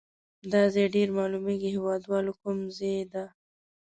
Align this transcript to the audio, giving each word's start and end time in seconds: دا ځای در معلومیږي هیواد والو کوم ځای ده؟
دا 0.51 0.61
ځای 0.73 0.87
در 0.93 1.09
معلومیږي 1.17 1.69
هیواد 1.75 2.01
والو 2.11 2.33
کوم 2.41 2.57
ځای 2.77 2.99
ده؟ 3.11 3.23